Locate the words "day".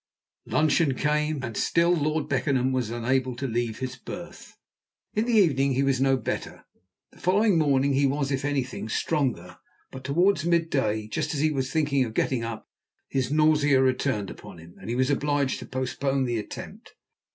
10.71-11.07